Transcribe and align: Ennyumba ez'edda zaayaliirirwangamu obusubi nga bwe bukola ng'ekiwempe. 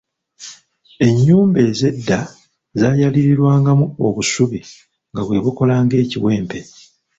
Ennyumba 1.05 1.59
ez'edda 1.69 2.19
zaayaliirirwangamu 2.79 3.85
obusubi 4.07 4.61
nga 5.09 5.21
bwe 5.25 5.37
bukola 5.45 5.75
ng'ekiwempe. 5.83 6.59